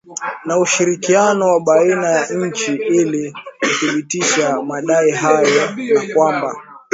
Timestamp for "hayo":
5.11-5.65